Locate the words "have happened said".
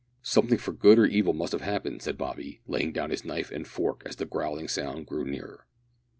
1.51-2.17